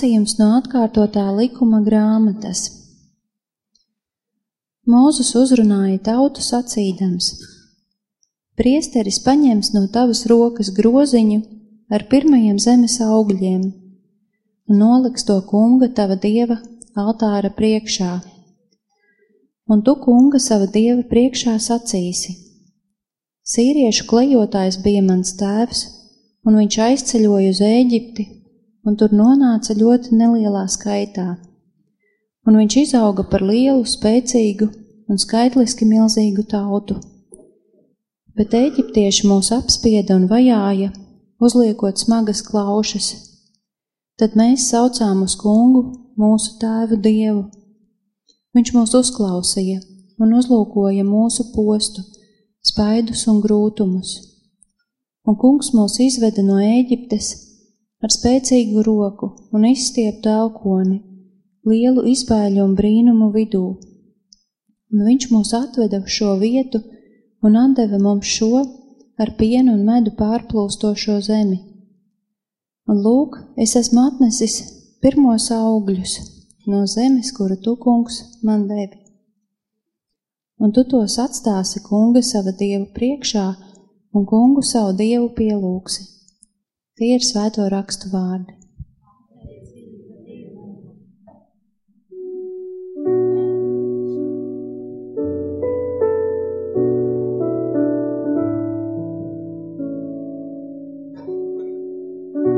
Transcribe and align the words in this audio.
Lasījums 0.00 0.38
no 0.38 0.46
atkārtotā 0.56 1.22
likuma 1.36 1.82
grāmatas. 1.84 2.60
Mūzus 4.88 5.34
uzrunāja 5.36 5.98
tautu 6.06 6.40
sacīdams: 6.40 7.26
Priesteris 8.56 9.18
paņems 9.26 9.74
no 9.74 9.82
tavas 9.96 10.24
rokas 10.32 10.72
groziņu 10.78 11.42
ar 11.92 12.06
pirmajiem 12.14 12.56
zemes 12.66 12.96
augļiem 13.10 13.60
un 13.68 14.80
noliks 14.86 15.28
to 15.28 15.36
kunga 15.52 15.90
tava 16.00 16.16
dieva 16.24 16.56
altāra 17.04 17.52
priekšā. 17.60 18.10
Un 19.68 19.84
tu 19.84 19.98
kunga 20.08 20.40
sava 20.40 20.72
dieva 20.80 21.04
priekšā 21.14 21.60
sacīsi: 21.68 22.38
Sīriešu 23.44 24.08
klejotājs 24.08 24.80
bija 24.80 25.04
mans 25.12 25.36
tēvs, 25.44 25.88
un 26.48 26.62
viņš 26.64 26.84
aizceļoja 26.88 27.56
uz 27.58 27.66
Ēģipti 27.74 28.30
un 28.86 28.96
tur 28.96 29.12
nonāca 29.14 29.76
ļoti 29.76 30.16
nelielā 30.16 30.64
skaitā. 30.70 31.36
Un 32.48 32.56
viņš 32.56 32.76
izauga 32.80 33.24
par 33.28 33.44
lielu, 33.44 33.84
spēcīgu 33.84 34.70
un 35.10 35.20
skaitliski 35.20 35.86
milzīgu 35.88 36.46
tautu. 36.48 36.96
Bet 38.36 38.54
eģiptieši 38.56 39.28
mūs 39.28 39.50
apspieda 39.52 40.16
un 40.16 40.28
vajāja, 40.30 40.92
uzliekot 41.42 42.00
smagas 42.00 42.40
klaušas. 42.46 43.10
Tad 44.20 44.36
mēs 44.38 44.68
saucām 44.70 45.24
uz 45.26 45.36
kungu, 45.40 45.82
mūsu 46.20 46.56
tēvu 46.60 47.00
dievu. 47.04 47.44
Viņš 48.56 48.72
mūs 48.76 48.96
uzklausīja 48.98 49.80
un 50.20 50.34
uzlūkoja 50.36 51.04
mūsu 51.06 51.50
postu, 51.54 52.02
spaidus 52.64 53.26
un 53.30 53.40
grūtumus. 53.44 54.16
Un 55.28 55.36
kungs 55.40 55.72
mūs 55.76 55.98
izveda 56.02 56.42
no 56.44 56.58
Ēģiptes 56.64 57.49
ar 58.00 58.12
spēcīgu 58.14 58.82
roku 58.86 59.30
un 59.52 59.66
izstieptu 59.68 60.32
elkoni, 60.32 60.98
lielu 61.68 62.06
izbēļu 62.12 62.62
un 62.64 62.76
brīnumu 62.78 63.30
vidū. 63.34 63.64
Un 64.90 65.06
viņš 65.06 65.26
mūs 65.30 65.52
atveda 65.56 66.00
uz 66.00 66.14
šo 66.16 66.34
vietu 66.40 66.80
un 67.44 67.58
atdeva 67.60 68.00
mums 68.00 68.30
šo 68.36 68.64
ar 69.20 69.34
pienu 69.36 69.74
un 69.76 69.84
medu 69.84 70.14
pārplūstošo 70.16 71.18
zemi. 71.26 71.60
Un 72.90 73.02
lūk, 73.04 73.36
es 73.60 73.76
esmu 73.78 74.06
atnesis 74.08 74.56
pirmos 75.04 75.50
augļus 75.54 76.16
no 76.70 76.86
zemes, 76.86 77.30
kuru 77.36 77.56
tu, 77.64 77.76
kungs, 77.76 78.16
man 78.46 78.66
devi. 78.68 78.96
Un 80.60 80.72
tu 80.76 80.84
tos 80.84 81.16
atstāsi 81.22 81.80
kunga 81.84 82.22
sava 82.24 82.52
dievu 82.52 82.90
priekšā 82.96 83.44
un 84.16 84.26
kungu 84.28 84.64
savu 84.66 84.96
dievu 84.96 85.30
pielūksi 85.36 86.19
Tie 87.00 87.14
ir 87.16 87.22
svēto 87.24 87.64
rakstu 87.72 88.10
vārdi. 88.12 88.52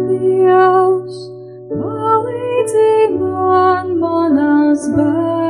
Dievs, 0.09 1.21
palīdzi 1.71 2.89
man 3.21 3.95
manās 4.03 4.91
bēdās. 4.97 5.42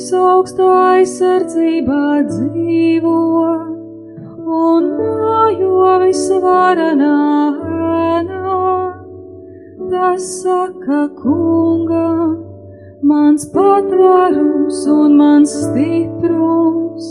Kas 0.00 0.08
visaugstā 0.08 0.66
aizsardzībā 0.96 2.24
dzīvo 2.24 3.16
un 4.48 4.86
mājo 4.96 5.98
visvaranā 6.00 7.16
ēnā. 8.16 8.54
Tas 9.90 10.24
saka 10.40 11.02
kungam, 11.20 12.40
mans 13.02 13.44
patvērums 13.52 14.86
un 14.88 15.16
mans 15.20 15.52
stiprums, 15.66 17.04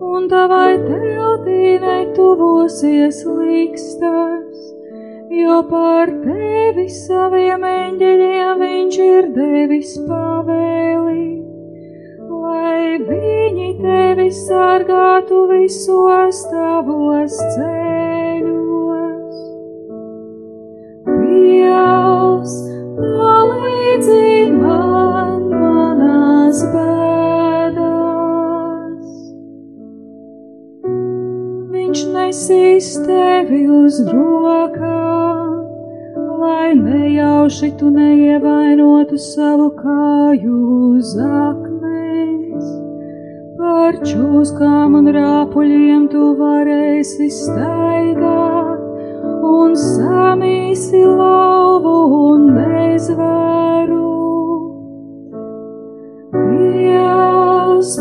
un 0.00 0.28
tavai 0.30 0.76
teltīnai 0.84 2.02
tuvosies 2.16 3.20
līkstars, 3.26 4.68
jo 5.38 5.58
par 5.70 6.12
tevi 6.24 6.86
saviem 6.92 7.64
eņģeļiem 7.68 8.62
viņš 8.62 8.98
ir 9.04 9.30
devis 9.36 9.94
pavēli, 10.08 11.26
lai 12.28 12.98
viņi 13.08 13.70
tevi 13.82 14.28
sargātu 14.42 15.44
visos 15.52 16.44
tavos 16.52 17.38
ceļos. 17.56 19.40
Dievs, 21.08 22.54
palīdzi 22.98 24.30
man 24.60 25.50
manās 25.52 26.62
bēdās. 26.68 26.97
Nesīs 32.28 32.88
tevi 33.06 33.62
uz 33.72 33.98
rokām, 34.04 35.52
lai 36.40 36.74
nejauši 36.76 37.70
tu 37.80 37.88
neievainotu 37.94 39.16
savu 39.16 39.70
kāju 39.78 40.58
uz 40.90 41.14
akmens. 41.16 42.66
Par 43.56 43.96
čūskām 44.04 44.98
un 45.00 45.08
rāpuļiem 45.16 46.04
tu 46.12 46.26
varēsi 46.42 47.30
staigāt 47.32 48.84
un 49.54 49.72
samīsi 49.86 51.00
lauvu 51.08 51.96
un 52.28 52.46
nezvaru. 52.58 54.12
Dievs 56.36 57.96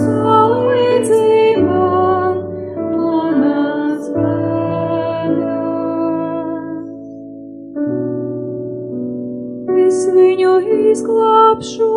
izglābšu, 10.97 11.95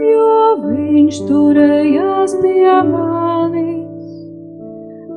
jo 0.00 0.36
viņš 0.62 1.16
turējās 1.28 2.34
pie 2.40 2.76
manis. 2.88 4.14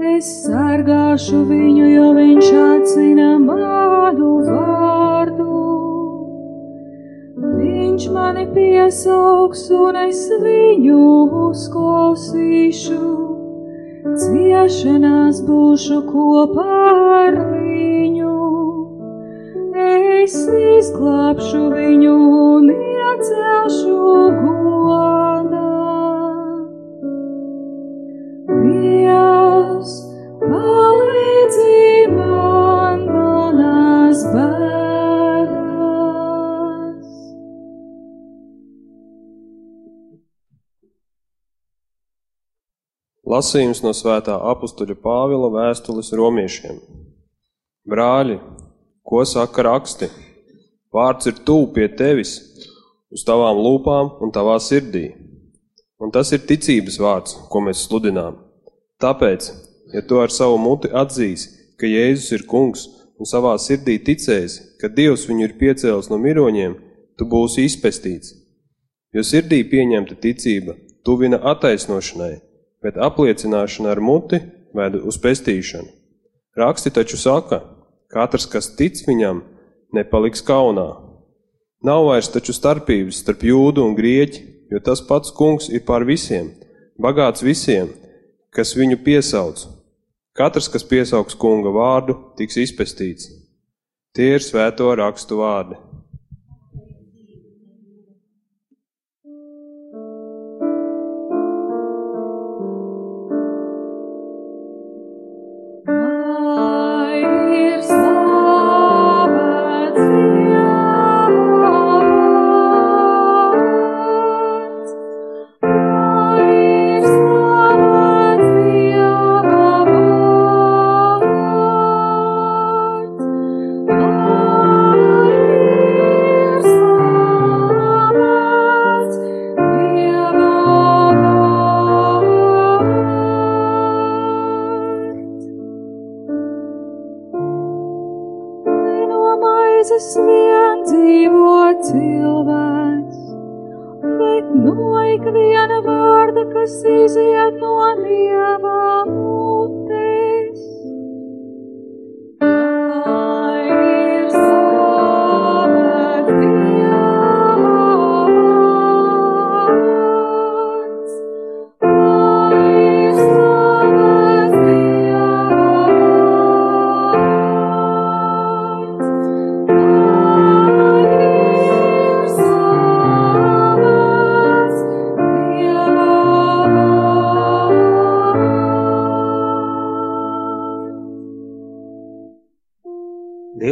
Es 0.09 0.27
sargāšu 0.43 1.45
viņu, 1.47 1.85
jo 1.93 2.09
viņš 2.17 2.49
atzina 2.63 3.29
manu 3.39 4.31
vārdu. 4.47 5.47
Viņš 7.39 8.09
mani 8.15 8.45
piesaugs 8.55 9.63
un 9.79 10.01
es 10.03 10.25
viņu 10.43 10.99
uzklausīšu. 11.45 12.99
Ciešanās 14.19 15.39
būšu 15.47 16.01
kopā 16.09 16.67
ar 17.23 17.39
viņu. 17.53 18.35
Es 19.87 20.35
izglābšu 20.49 21.63
viņu 21.71 22.15
un 22.39 22.88
Lasījums 43.29 43.83
no 43.83 43.91
svētā 43.95 44.33
apustuļa 44.51 44.95
Pāvila 45.03 45.51
vēstules 45.53 46.09
romiešiem. 46.15 46.79
Brāļi, 47.87 48.39
ko 49.03 49.21
saka 49.27 49.67
raksti? 49.67 50.09
Vārds 50.95 51.29
ir 51.29 51.37
tuvu 51.45 51.67
pie 51.75 51.85
tevis, 51.99 52.33
uz 53.13 53.25
tavām 53.27 53.59
lūpām 53.59 54.17
un 54.23 54.31
tavā 54.33 54.57
sirdī. 54.61 55.09
Un 55.99 56.13
tas 56.15 56.31
ir 56.31 56.45
ticības 56.47 56.99
vārds, 57.01 57.35
ko 57.51 57.61
mēs 57.65 57.83
sludinām. 57.87 58.37
Tāpēc, 59.01 59.49
ja 59.93 60.03
tu 60.07 60.19
ar 60.23 60.31
savu 60.31 60.57
muti 60.61 60.91
atzīsi, 60.91 61.49
ka 61.79 61.87
Jēzus 61.87 62.31
ir 62.37 62.45
kungs 62.47 62.85
un 63.19 63.27
savā 63.27 63.55
sirdī 63.59 63.97
ticēsi, 64.03 64.77
ka 64.79 64.91
Dievs 64.91 65.25
viņu 65.27 65.47
ir 65.47 65.57
piecēlis 65.59 66.09
no 66.11 66.19
miroņiem, 66.21 66.75
tu 67.19 67.27
būsi 67.27 67.65
izpestīts. 67.67 68.35
Jo 69.15 69.25
sirdī 69.25 69.63
pieņemta 69.67 70.19
ticība 70.21 70.77
tuvina 71.03 71.39
attaisnošanai, 71.51 72.35
bet 72.83 72.99
apliecināšana 72.99 73.91
ar 73.91 73.99
muti 74.03 74.39
ved 74.75 74.99
uz 75.01 75.17
pestīšanu. 75.19 75.89
Raksti 76.59 76.91
taču 76.95 77.17
saka, 77.17 77.61
katrs, 78.11 78.45
kas 78.51 78.71
tic 78.75 78.99
viņam, 79.07 79.41
nepaliks 79.95 80.43
kaunā. 80.45 81.08
Nav 81.79 82.03
vairs 82.09 82.27
taču 82.27 82.51
starpības 82.51 83.21
starp 83.23 83.43
jūdu 83.47 83.85
un 83.87 83.93
grieķi, 83.95 84.41
jo 84.71 84.81
tas 84.83 84.99
pats 84.99 85.31
kungs 85.31 85.69
ir 85.71 85.85
pār 85.87 86.03
visiem, 86.03 86.49
bagāts 86.99 87.45
visiem, 87.45 87.93
kas 88.51 88.75
viņu 88.75 88.99
piesauc. 89.05 89.63
Katrs, 90.35 90.67
kas 90.71 90.83
piesaugs 90.83 91.37
kunga 91.39 91.71
vārdu, 91.71 92.17
tiks 92.35 92.59
izpestīts. 92.59 93.31
Tie 94.11 94.33
ir 94.35 94.43
svēto 94.43 94.91
rakstu 94.99 95.39
vārdi. 95.39 95.79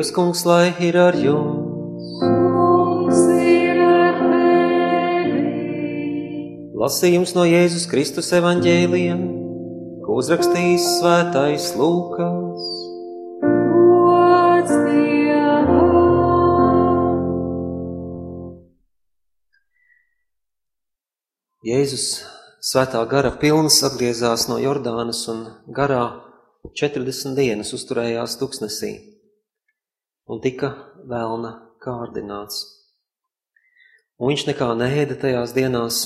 Dievs 0.07 0.15
kungs, 0.15 0.45
lai 0.45 0.71
ir 0.79 0.95
ar 0.95 1.15
jums. 1.19 3.17
Ir 3.43 3.79
ar. 3.83 5.25
Lasījums 6.79 7.33
no 7.35 7.43
Jēzus 7.43 7.89
Kristus 7.91 8.31
evaņģēlija, 8.37 9.17
ko 10.05 10.15
uzrakstījis 10.21 10.85
svētais 11.01 11.73
Lūkas. 11.75 12.69
Jēzus 21.67 22.07
svētā 22.63 23.03
gara 23.11 23.35
pilns 23.43 23.83
atgriezās 23.83 24.47
no 24.47 24.55
Jordānas 24.63 25.27
un 25.35 25.43
garā 25.67 26.07
40 26.79 27.35
dienas 27.35 27.75
uzturējās 27.75 28.39
tuksnesī 28.39 29.16
un 30.27 30.41
tika 30.43 30.71
vēlna 31.07 31.53
kārdināts. 31.83 32.63
Un 34.17 34.31
viņš 34.31 34.47
nekā 34.49 34.69
neēda 34.77 35.17
tajās 35.21 35.53
dienās, 35.55 35.99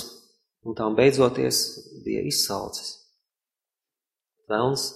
un 0.68 0.76
tām 0.78 0.98
beidzoties 0.98 1.62
bija 2.06 2.24
izsalcis. 2.28 2.98
Vēlns 4.52 4.90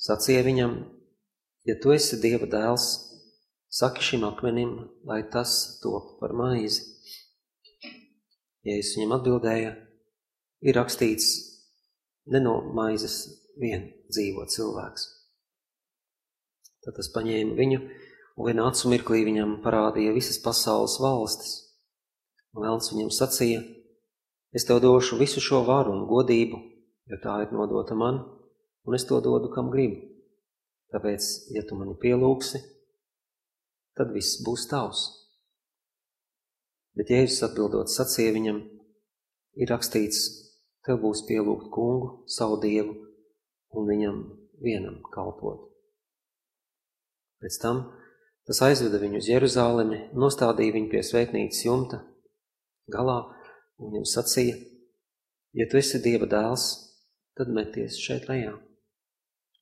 sacīja 0.00 0.42
viņam, 0.46 0.74
ja 1.68 1.76
tu 1.80 1.94
esi 1.94 2.18
Dieva 2.20 2.48
dēls, 2.50 2.88
saki 3.70 4.02
šim 4.02 4.26
akmenim, 4.26 4.74
lai 5.06 5.22
tas 5.32 5.78
top 5.82 6.18
par 6.20 6.34
maizi. 6.36 6.82
Jēzus 8.66 8.98
viņam 8.98 9.14
atbildēja, 9.16 9.70
ir 10.60 10.76
rakstīts, 10.76 11.30
ne 12.28 12.42
no 12.42 12.58
maizes 12.76 13.22
vien 13.60 13.86
dzīvo 14.10 14.44
cilvēks. 14.50 15.06
Tad 16.84 16.96
tas 16.96 17.08
paņēma 17.14 17.56
viņu 17.56 17.80
un 18.40 18.62
acu 18.64 18.90
mirklī 18.92 19.24
viņam 19.26 19.58
parādīja 19.64 20.14
visas 20.16 20.38
pasaules 20.42 20.96
valstis. 21.02 21.52
Vēlns 22.56 22.90
viņam 22.92 23.10
sacīja, 23.14 23.60
es 24.56 24.66
tev 24.66 24.80
došu 24.82 25.18
visu 25.20 25.42
šo 25.44 25.60
varu 25.66 25.92
un 25.94 26.06
godību, 26.10 26.58
jo 27.10 27.18
tā 27.22 27.36
ir 27.44 27.52
nodota 27.54 27.94
man, 27.94 28.22
un 28.86 28.96
es 28.96 29.04
to 29.06 29.20
dodu, 29.22 29.52
kam 29.54 29.70
gribu. 29.70 30.00
Tāpēc, 30.90 31.26
ja 31.54 31.62
tu 31.68 31.78
mani 31.78 31.94
pielūgsi, 32.02 32.58
tad 33.94 34.10
viss 34.16 34.40
būs 34.46 34.66
tavs. 34.70 35.04
Bet 36.98 37.12
Jēzus 37.12 37.44
atbildot 37.46 37.92
sacīja 37.92 38.34
viņam, 38.34 38.58
ir 39.62 39.70
rakstīts, 39.70 40.24
tev 40.86 40.98
būs 41.04 41.22
pielūgt 41.28 41.70
kungu, 41.70 42.24
savu 42.26 42.58
dievu, 42.64 42.96
un 43.76 43.86
viņam 43.86 44.20
vienam 44.64 44.98
kalpot. 45.14 45.68
Pēc 47.40 47.56
tam 47.62 47.84
tas 48.50 48.64
aizveda 48.66 48.98
viņu 48.98 49.20
uz 49.22 49.28
Jeruzālemi, 49.30 50.00
nostādīja 50.18 50.74
viņu 50.74 50.88
pie 50.90 51.04
svētnīcas 51.06 51.62
jumta 51.62 52.00
galā, 52.90 53.20
viņam 53.78 54.06
sacīja, 54.10 54.56
ja 55.54 55.66
tu 55.70 55.78
esi 55.78 56.00
Dieva 56.02 56.26
dēls, 56.26 56.64
tad 57.38 57.52
meties 57.54 58.00
šeit 58.02 58.26
lejā. 58.26 58.56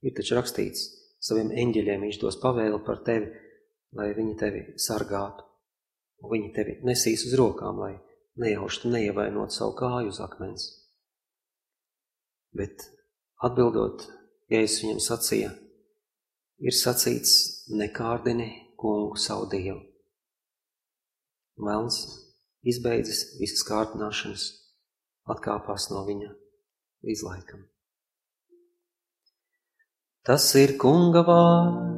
Ir 0.01 0.15
taču 0.17 0.39
rakstīts, 0.39 0.87
saviem 1.21 1.51
eņģeļiem 1.53 2.07
viņš 2.07 2.21
dos 2.23 2.39
pavēlu 2.41 2.79
par 2.87 3.03
tevi, 3.05 3.29
lai 3.99 4.07
viņi 4.17 4.37
tevi 4.41 4.63
sargātu, 4.81 5.45
viņi 6.33 6.53
tevi 6.57 6.77
nesīs 6.89 7.27
uz 7.29 7.35
rokām, 7.37 7.83
lai 7.83 7.93
nejauštu 8.41 8.89
neievainot 8.95 9.53
savu 9.53 9.75
kāju 9.77 10.15
uz 10.15 10.23
akmens. 10.25 10.65
Bet 12.57 12.89
atbildot, 13.45 14.07
Jēzus 14.49 14.81
viņam 14.87 15.03
sacīja, 15.05 15.53
ir 16.65 16.73
sacīts, 16.73 17.69
nekārdini 17.69 18.49
kungu 18.79 19.19
savu 19.19 19.49
dievu. 19.51 19.81
Melns 21.59 21.99
izbeidzis 22.63 23.25
visas 23.41 23.67
kārtināšanas, 23.67 24.47
atkāpās 25.35 25.91
no 25.93 26.05
viņa 26.07 26.31
līdz 27.09 27.27
laikam. 27.27 27.67
Tas 30.29 30.51
ir 30.61 30.77
kunga 30.79 31.25
vārds. 31.27 31.98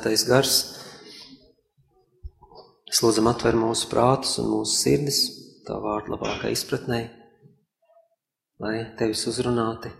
Kas 0.00 0.24
sētais 0.24 0.28
gars, 0.28 0.52
es 2.88 3.00
lūdzam 3.04 3.28
atver 3.28 3.56
mūsu 3.58 3.88
prātus 3.90 4.38
un 4.40 4.48
mūsu 4.48 4.76
sirdis 4.80 5.18
tā 5.66 5.76
vārdu 5.76 6.14
labākai 6.14 6.52
izpratnē, 6.54 7.00
lai 8.60 8.76
tevis 8.96 9.26
uzrunāti, 9.28 9.90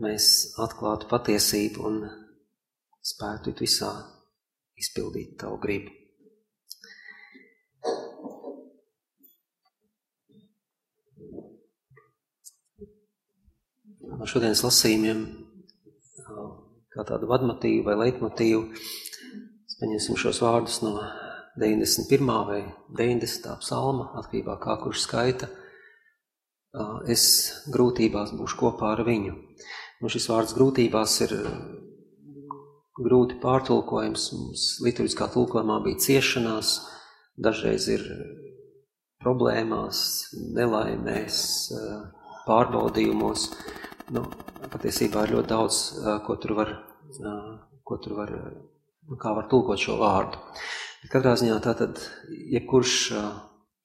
mēs 0.00 0.54
atklātu 0.64 1.10
patiesību 1.10 1.84
un 1.84 1.98
spētu 3.04 3.52
visā 3.60 3.90
izpildīt 4.80 5.36
tavu 5.40 5.58
gribu. 5.60 5.92
No 14.18 14.26
šodienas 14.26 14.64
lasījumiem 14.64 15.48
kā 16.98 17.04
tādu 17.06 17.28
vadmotīvu 17.30 17.84
vai 17.86 17.94
leitmotīvu. 18.02 18.64
Paņemsim 19.78 20.16
šos 20.18 20.40
vārdus 20.42 20.80
no 20.82 20.96
91. 21.58 22.30
vai 22.48 22.62
90. 22.98 23.52
psalma, 23.62 24.08
atkarībā 24.18 24.56
kā 24.62 24.74
kurš 24.82 25.04
skaita. 25.04 25.48
Es 27.10 27.24
grūtībās 27.70 28.32
būšu 28.38 28.58
kopā 28.58 28.92
ar 28.96 29.04
viņu. 29.06 29.36
Nu, 30.02 30.10
šis 30.10 30.26
vārds 30.30 30.56
grūtībās 30.58 31.14
ir 31.26 31.34
grūti 32.98 33.38
pārtulkojams. 33.42 34.26
Mums 34.34 34.66
liturgiskā 34.86 35.30
tulkojumā 35.34 35.78
bija 35.86 36.02
ciešanās, 36.08 36.74
dažreiz 37.38 37.86
ir 37.94 38.04
problēmās, 39.22 40.02
nelaimēs, 40.58 41.40
pārbaudījumos. 42.50 43.48
Nu, 44.14 44.26
patiesībā 44.74 45.26
ir 45.26 45.38
ļoti 45.38 45.54
daudz, 45.54 45.80
ko 46.26 46.38
tur 46.42 46.58
var 46.58 46.76
ko 47.88 47.96
tur 48.04 48.18
var, 48.18 48.32
kā 49.16 49.32
var 49.36 49.48
tulkot 49.48 49.80
šo 49.80 49.96
vārdu. 50.00 50.40
Katrā 51.08 51.32
ziņā 51.38 51.56
tātad, 51.64 52.00
jebkurš 52.52 52.94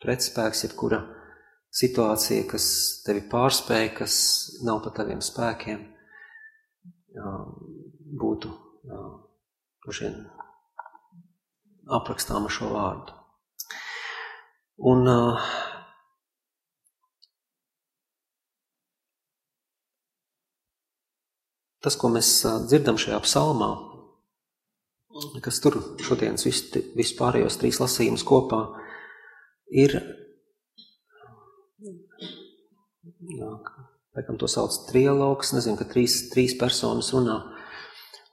pretspēks, 0.03 0.65
jebkura 0.65 0.99
situācija, 1.73 2.47
kas 2.49 2.65
tevi 3.05 3.23
pārspēja, 3.31 3.93
kas 4.01 4.15
nav 4.65 4.81
pa 4.83 4.91
taviem 4.97 5.21
spēkiem, 5.23 5.85
būtu 8.19 8.51
droši 9.85 10.07
vien 10.07 10.17
aprakstāma 11.93 12.51
šo 12.51 12.73
vārdu. 12.73 13.15
Un 14.83 15.07
uh, 15.07 15.49
tas, 21.83 21.97
ko 21.99 22.09
mēs 22.13 22.29
dzirdam 22.67 22.97
šajā 22.99 23.19
psalmā, 23.25 23.69
kas 25.43 25.59
tur 25.63 25.77
šodienas 26.01 26.45
vis, 26.47 26.61
vispārējos 26.97 27.59
trīs 27.61 27.79
lasījumus 27.81 28.25
kopā, 28.27 28.61
ir, 29.69 29.95
jā, 33.33 33.51
laikam 34.17 34.39
to 34.41 34.49
sauc 34.49 34.75
trialogs, 34.89 35.53
nezinu, 35.55 35.77
ka 35.79 35.87
trīs, 35.89 36.17
trīs 36.33 36.55
personas 36.59 37.11
runā, 37.13 37.39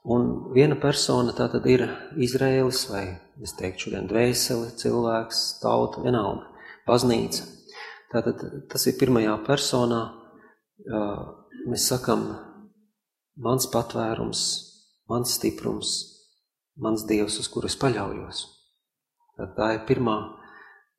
un 0.09 0.53
viena 0.55 0.77
persona 0.81 1.35
tā 1.37 1.49
tad 1.53 1.67
ir 1.69 1.85
Izraēlis, 2.17 2.85
vai 2.89 3.05
es 3.41 3.53
teiktu 3.57 3.87
šodien 3.87 4.09
dvēseli, 4.09 4.73
cilvēks, 4.81 5.43
tauta, 5.61 6.01
vienalga, 6.05 6.49
baznīca. 6.89 7.45
Tātad 8.11 8.41
tas 8.69 8.87
ir 8.89 8.97
pirmajā 8.99 9.37
personā, 9.45 10.01
mēs 11.69 11.85
sakam, 11.93 12.25
mans 13.39 13.69
patvērums, 13.71 14.41
mans 15.09 15.37
stiprums, 15.37 15.93
mans 16.81 17.05
dievs, 17.07 17.37
uz 17.41 17.49
kuru 17.51 17.69
es 17.69 17.77
paļaujos. 17.79 18.43
Tad 19.37 19.53
tā 19.57 19.71
ir 19.77 19.83
pirmā, 19.89 20.17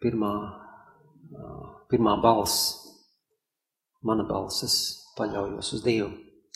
pirmā, 0.03 0.33
pirmā 1.91 2.17
balss, 2.23 2.75
mana 4.07 4.27
balss, 4.29 4.63
es 4.67 4.77
paļaujos 5.19 5.73
uz 5.77 5.85
Dievu. 5.85 6.13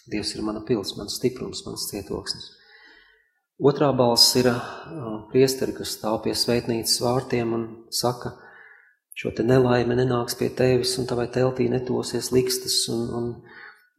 Dievs 0.07 0.37
ir 0.37 0.45
mana 0.47 0.63
pils, 0.67 0.95
mans 0.99 1.19
stiprums, 1.19 1.65
mans 1.67 1.89
cietoksnis. 1.91 2.53
Otrā 3.57 3.89
balss 3.97 4.37
ir 4.39 4.51
priesteri, 5.33 5.75
kas 5.75 5.97
stāv 5.97 6.21
pie 6.27 6.35
svētnīcas 6.37 7.01
vārtiem 7.03 7.55
un 7.57 7.65
saka, 7.91 8.35
šo 9.17 9.33
te 9.35 9.47
nelaime 9.47 9.97
nenāks 9.97 10.37
pie 10.39 10.51
tevis 10.55 10.93
un 11.01 11.09
tavai 11.09 11.27
teltī 11.33 11.67
netosies 11.73 12.31
likstas 12.37 12.83
un, 12.93 13.07
un, 13.19 13.31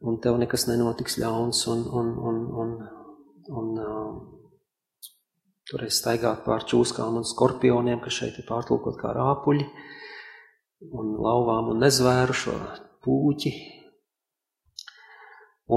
un 0.06 0.20
tev 0.22 0.38
nekas 0.38 0.68
nenotiks 0.70 1.18
ļauns, 1.18 1.64
un, 1.74 1.84
un, 2.00 2.12
un, 2.30 2.40
un, 2.62 2.74
un 3.60 3.72
uh, 3.82 4.37
toreiz 5.68 5.98
staigāt 6.00 6.44
pār 6.46 6.64
čūskām 6.68 7.18
un 7.20 7.26
skorpioniem, 7.28 8.00
kas 8.04 8.20
šeit 8.20 8.38
ir 8.40 8.46
pārtulkot 8.48 8.96
kā 9.00 9.12
rāpuļi, 9.16 9.66
un 10.88 11.16
lauvām 11.20 11.72
un 11.72 11.82
nezvēru 11.84 12.36
šo 12.36 12.54
pūķi. 13.04 13.52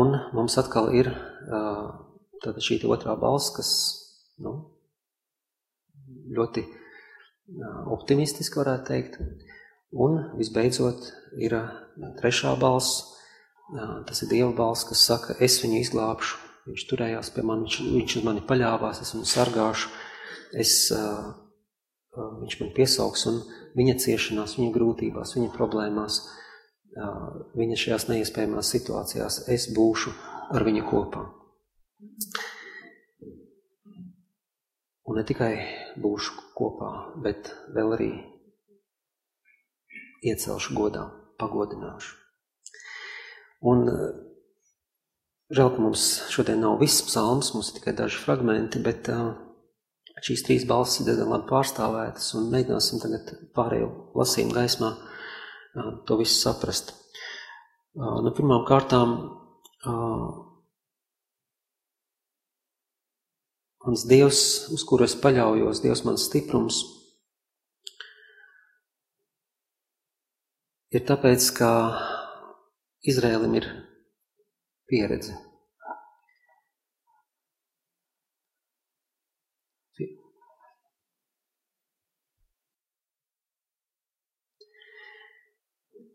Un 0.02 0.16
mums 0.36 0.56
atkal 0.62 0.92
ir 0.96 1.12
tāda 2.42 2.64
šī 2.64 2.80
otrā 2.88 3.18
balss, 3.20 3.52
kas 3.56 3.72
nu, 4.40 4.54
ļoti 6.32 6.64
optimistiski 7.92 8.62
varētu 8.62 8.88
teikt. 8.88 9.18
Un 9.92 10.22
visbeidzot 10.40 11.10
ir 11.44 11.58
trešā 12.22 12.54
balss, 12.62 13.02
tas 14.08 14.24
ir 14.24 14.32
Dieva 14.32 14.54
balss, 14.56 14.88
kas 14.88 15.04
saka, 15.10 15.36
es 15.44 15.60
viņu 15.64 15.82
izglābšu. 15.84 16.41
Viņš 16.70 16.86
turējās 16.92 17.32
pie 17.36 17.44
mani, 17.48 17.66
viņš, 17.66 17.78
viņš 17.96 18.18
uz 18.20 18.26
mani 18.28 18.44
paļāvās, 18.48 19.02
es 19.02 19.16
viņu 19.16 19.30
sargāšu, 19.30 19.90
es, 20.62 20.74
uh, 20.94 21.32
viņš 22.44 22.58
man 22.62 22.72
piesauks 22.78 23.26
un 23.32 23.42
viņa 23.80 23.98
ciešanās, 24.04 24.58
viņa 24.60 24.76
grūtībās, 24.76 25.36
viņa 25.38 25.52
problēmās, 25.56 26.22
uh, 26.22 27.42
viņa 27.58 27.80
šajās 27.84 28.08
neiespējamās 28.12 28.74
situācijās, 28.76 29.44
es 29.50 29.70
būšu 29.74 30.14
ar 30.54 30.68
viņu 30.68 30.86
kopā. 30.90 31.26
Un 35.10 35.18
ne 35.18 35.24
tikai 35.28 35.54
būšu 36.00 36.52
kopā, 36.56 36.92
bet 37.26 37.50
vēl 37.76 37.96
arī 37.98 38.12
iecelšu 40.22 40.76
godā, 40.78 41.08
pagodināšu. 41.42 42.18
Un 43.72 43.90
eh, 43.90 44.12
žēl, 45.52 45.72
ka 45.74 45.84
mums 45.84 46.06
šodien 46.32 46.62
nav 46.64 46.80
viss 46.82 47.04
psalms, 47.06 47.52
mums 47.56 47.72
ir 47.72 47.80
tikai 47.80 47.94
daži 47.98 48.20
fragmenti, 48.22 48.80
bet 48.84 49.10
uh, 49.12 49.34
šīs 50.24 50.46
trīs 50.48 50.66
balsis 50.70 51.02
ir 51.02 51.10
diezgan 51.10 51.32
labi 51.34 51.50
pārstāvētas 51.50 52.32
un 52.40 52.50
mēģināsim 52.54 53.02
tagad 53.04 53.34
pārējo 53.58 53.90
lasījumu 54.18 54.56
gaismā 54.56 54.94
uh, 54.96 55.92
to 56.08 56.20
visu 56.22 56.38
saprast. 56.38 56.96
Uh, 57.98 58.22
nu, 58.24 58.32
pirmām 58.36 58.66
kārtām 58.70 59.18
mans 63.82 64.04
Dievs, 64.06 64.42
uz 64.72 64.84
kuru 64.88 65.08
es 65.08 65.18
paļaujos, 65.18 65.82
Dievs 65.82 66.04
mans 66.06 66.28
stiprums, 66.30 66.84
ir 70.94 71.02
tāpēc, 71.08 71.48
ka 71.58 71.72
Izrēlim 73.10 73.58
ir 73.58 73.68
pieredze. 74.92 75.38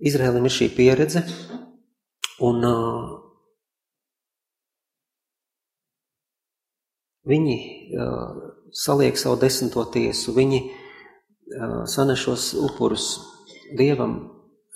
Izrēlim 0.06 0.44
ir 0.44 0.52
šī 0.52 0.66
pieredze, 0.76 1.22
un 2.44 2.64
uh, 2.68 3.14
viņi 7.32 7.56
uh, 7.96 8.42
saliek 8.76 9.16
savu 9.16 9.38
desmito 9.40 9.86
tiesu, 9.96 10.36
viņi 10.36 10.60
uh, 10.66 11.80
sanešos 11.88 12.52
upurus 12.68 13.08
Dievam, 13.76 14.18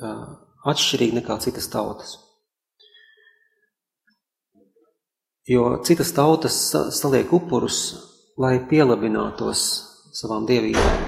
uh, 0.01 0.25
atšķirīgi 0.73 1.21
nekā 1.21 1.37
citas 1.45 1.69
tautas. 1.71 2.17
Jo 5.51 5.81
citas 5.83 6.13
tautas 6.15 6.57
saliek 6.95 7.33
upurus, 7.35 7.79
lai 8.39 8.61
pielabinātos 8.71 9.63
savām 10.15 10.47
dievībām, 10.47 11.01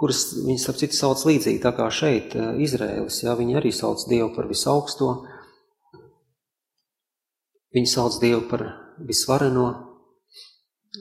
kuras 0.00 0.24
viņas 0.34 0.66
ap 0.72 0.80
citu 0.80 0.98
sauc 0.98 1.22
līdzīgi, 1.28 1.62
tā 1.62 1.70
kā 1.76 1.86
šeit 1.94 2.34
Izrēlis, 2.34 3.22
jā, 3.22 3.36
viņi 3.38 3.58
arī 3.60 3.70
sauc 3.74 4.02
Dievu 4.10 4.32
par 4.34 4.50
visaugsto, 4.50 5.12
viņi 7.76 7.92
sauc 7.94 8.18
Dievu 8.22 8.42
par 8.50 8.66
visvareno, 9.06 9.68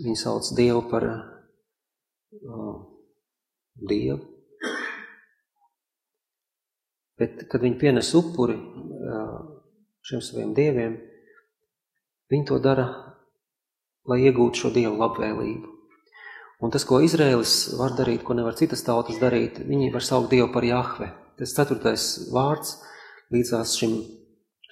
viņi 0.03 0.17
sauc 0.21 0.53
Dievu 0.59 0.85
par 0.91 1.09
uh, 1.09 2.75
Dievu, 3.89 4.21
Bet, 7.19 7.41
kad 7.51 7.59
viņi 7.59 7.75
pienes 7.75 8.09
upuri 8.15 8.55
šiem 10.07 10.21
saviem 10.23 10.53
dieviem, 10.55 10.93
viņi 12.29 12.49
to 12.49 12.59
dara 12.63 12.87
lai 14.09 14.23
iegūtu 14.25 14.63
šo 14.63 14.71
Dievu 14.73 14.97
labvēlību. 14.99 15.75
Un 16.59 16.73
tas, 16.73 16.83
ko 16.87 16.99
Izraēlis 17.03 17.75
var 17.79 17.93
darīt, 17.95 18.23
ko 18.27 18.35
nevar 18.35 18.57
citas 18.59 18.83
tautas 18.83 19.19
darīt, 19.21 19.61
viņi 19.67 19.91
var 19.93 20.03
saukt 20.03 20.31
Dievu 20.33 20.49
par 20.53 20.67
Jahve. 20.67 21.11
Tas 21.39 21.55
ceturtais 21.55 22.07
vārds 22.33 22.75
līdzās 23.31 23.77
šim, 23.79 23.95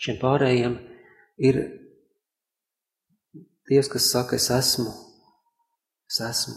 šiem 0.04 0.18
pārējiem 0.24 0.80
ir 1.48 1.62
Dievs, 3.68 3.90
kas 3.92 4.08
saka, 4.08 4.38
es 4.40 4.48
esmu, 4.52 4.92
es 6.08 6.22
esmu, 6.24 6.54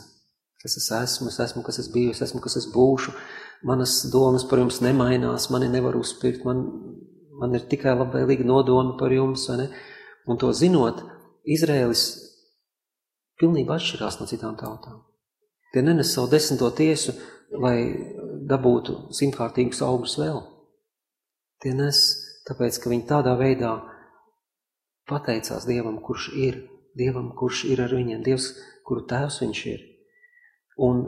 kas 0.62 0.76
es 0.78 0.84
esmu, 0.94 1.30
es 1.30 1.38
esmu, 1.42 1.62
kas 1.66 1.80
es 1.82 1.88
biju, 1.90 2.12
es 2.14 2.22
esmu, 2.22 2.38
kas 2.42 2.54
es 2.60 2.68
būšu, 2.70 3.14
manas 3.66 3.96
domas 4.12 4.44
par 4.46 4.62
jums 4.62 4.78
nemainās, 4.84 5.48
mani 5.50 5.66
nevar 5.72 5.98
uzpirkt, 5.98 6.44
man, 6.46 6.62
man 7.40 7.58
ir 7.58 7.66
tikai 7.70 7.96
labvēlīga 7.98 8.46
nodoma 8.46 8.94
par 9.00 9.10
jums, 9.14 9.48
vai 9.50 9.58
ne? 9.64 9.66
Un 10.28 10.40
to 10.40 10.50
zinot, 10.56 11.00
Izraēlis 11.48 12.04
pilnībā 13.40 13.78
atšķirās 13.78 14.20
no 14.20 14.28
citām 14.28 14.56
tautām. 14.60 15.00
Tie 15.72 15.82
nenes 15.86 16.12
savu 16.12 16.28
desmito 16.32 16.68
tiesu, 16.76 17.14
lai 17.62 17.76
dabūtu 18.50 19.12
simtkārtīgus 19.16 19.82
augļus 19.86 20.16
vēl. 20.20 20.40
Tie 21.62 21.72
nes 21.76 22.00
tāpēc, 22.48 22.78
ka 22.82 22.90
viņi 22.92 23.06
tādā 23.08 23.36
veidā 23.38 23.74
pateicās 25.10 25.66
Dievam, 25.68 26.00
kurš 26.04 26.30
ir, 26.36 26.60
Dievam, 26.98 27.30
kurš 27.38 27.64
ir 27.70 27.82
ar 27.84 27.94
viņiem, 27.94 28.22
Dievs, 28.26 28.52
kuru 28.86 29.06
tēvs 29.10 29.40
viņš 29.44 29.62
ir. 29.70 29.84
Un, 30.80 31.02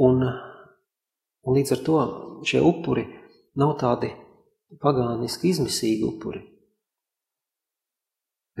un, 0.00 0.24
un 1.44 1.58
līdz 1.58 1.74
ar 1.76 1.84
to 1.86 2.00
šie 2.46 2.62
upuri 2.64 3.06
nav 3.60 3.76
tādi 3.80 4.12
pagāniski 4.80 5.50
izmisīgi 5.50 6.06
upuri, 6.06 6.44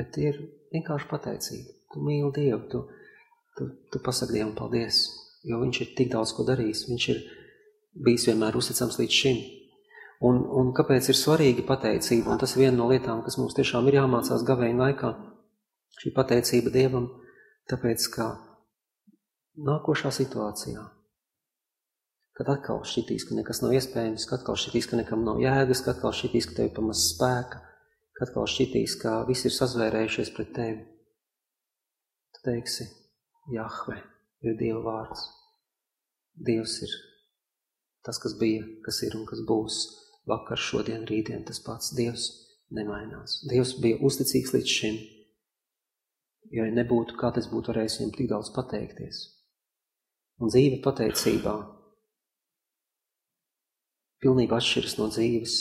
bet 0.00 0.16
ir 0.20 0.40
vienkārši 0.72 1.08
pateicība. 1.10 1.76
Tu 1.92 2.02
mīli 2.04 2.32
Dievu, 2.34 2.60
tu, 2.72 2.82
tu, 3.58 3.68
tu 3.92 4.02
pasaki 4.04 4.38
Dievam 4.38 4.54
paldies, 4.56 5.04
jo 5.44 5.60
viņš 5.60 5.80
ir 5.84 5.94
tik 5.98 6.12
daudz 6.14 6.32
ko 6.36 6.46
darījis, 6.48 6.86
viņš 6.88 7.08
ir 7.12 7.24
bijis 8.06 8.28
vienmēr 8.30 8.56
uzticams 8.56 9.00
līdz 9.00 9.16
šim. 9.22 9.40
Un, 10.28 10.42
un 10.60 10.70
kāpēc 10.76 11.08
ir 11.08 11.16
svarīgi 11.16 11.64
pateicība, 11.68 12.34
un 12.34 12.40
tas 12.40 12.52
ir 12.54 12.66
viena 12.66 12.76
no 12.76 12.90
lietām, 12.90 13.22
kas 13.24 13.38
mums 13.40 13.56
tiešām 13.56 13.88
ir 13.88 14.02
jāmācās 14.02 14.44
gavēņa 14.46 14.82
laikā, 14.84 15.12
šī 16.00 16.12
pateicība 16.16 16.72
Dievam, 16.74 17.08
tāpēc, 17.72 18.06
ka 18.12 18.28
nākošā 19.64 20.12
situācijā, 20.12 20.84
kad 22.36 22.52
atkal 22.52 22.84
šķitīs, 22.88 23.26
ka 23.28 23.38
nekas 23.38 23.62
nav 23.64 23.72
iespējams, 23.76 24.28
kad 24.28 24.42
atkal 24.42 24.60
šķitīs, 24.60 24.90
ka 24.92 25.00
nekam 25.00 25.24
nav 25.24 25.40
jēgas, 25.40 25.82
kad 25.84 25.96
atkal 25.96 26.14
šķitīs, 26.16 26.50
ka 26.50 26.58
tev 26.58 26.68
ir 26.68 26.76
pamaz 26.76 27.02
spēka, 27.14 27.64
atkal 28.24 28.48
šķitīs, 28.50 28.96
ka 29.00 29.20
viss 29.28 29.46
ir 29.48 29.54
sazvērējušies 29.54 30.32
pret 30.36 30.52
tevi, 30.56 30.82
tu 32.34 32.44
teiksi, 32.46 32.88
Jahve 33.50 33.96
ir 34.46 34.58
Dieva 34.60 34.82
vārds. 34.84 35.24
Dievs 36.40 36.76
ir 36.84 36.92
tas, 38.06 38.20
kas 38.22 38.36
bija, 38.40 38.62
kas 38.84 39.00
ir 39.04 39.16
un 39.18 39.26
kas 39.28 39.42
būs 39.48 39.80
vakar, 40.30 40.60
šodien, 40.60 41.06
rītdien, 41.08 41.42
tas 41.48 41.60
pats 41.64 41.94
Dievs 41.96 42.28
nemainās. 42.76 43.40
Dievs 43.50 43.74
bija 43.82 43.98
uzticīgs 44.06 44.54
līdz 44.54 44.76
šim, 44.76 45.00
jo 46.54 46.68
ja 46.68 46.76
nebūtu, 46.76 47.18
kā 47.20 47.32
tas 47.34 47.50
būtu 47.50 47.72
varējis 47.72 47.98
viņam 48.00 48.14
tik 48.16 48.30
daudz 48.30 48.52
pateikties. 48.54 49.20
Un 50.40 50.52
dzīve 50.52 50.80
pateicībā 50.84 51.56
pilnībā 54.20 54.60
atšķiras 54.60 54.96
no 55.00 55.08
dzīves, 55.12 55.56